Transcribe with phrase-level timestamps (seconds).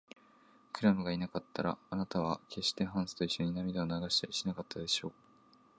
[0.73, 5.13] クラムがいなかったら、あなたはけっしてハンスといっしょに涙を流したりしなかったでしょう。